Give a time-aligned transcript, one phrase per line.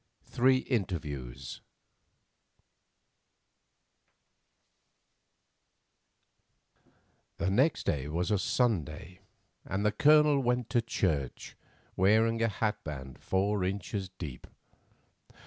[0.23, 1.61] THREE INTERVIEWS
[7.37, 9.19] The next day was a Sunday,
[9.63, 11.55] and the Colonel went to church,
[11.95, 14.47] wearing a hat band four inches deep.